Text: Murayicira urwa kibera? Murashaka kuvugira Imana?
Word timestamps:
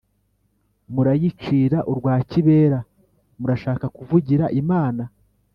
Murayicira 0.93 1.79
urwa 1.91 2.13
kibera? 2.29 2.79
Murashaka 3.39 3.85
kuvugira 3.95 4.45
Imana? 4.61 5.03